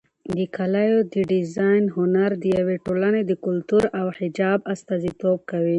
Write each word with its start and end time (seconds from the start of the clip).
د 0.35 0.37
کالیو 0.55 0.99
د 1.13 1.15
ډیزاین 1.31 1.83
هنر 1.95 2.31
د 2.41 2.43
یوې 2.57 2.77
ټولنې 2.85 3.21
د 3.25 3.31
کلتور 3.45 3.83
او 3.99 4.07
حجاب 4.17 4.59
استازیتوب 4.73 5.39
کوي. 5.51 5.69